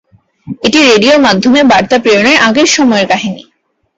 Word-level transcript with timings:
এটি 0.63 0.79
রেডিওর 0.81 1.19
মাধ্যমে 1.27 1.59
বার্তা 1.71 1.97
প্রেরণের 2.03 2.37
আগের 2.47 2.67
সময়ের 2.75 3.07
কাহিনী। 3.11 3.43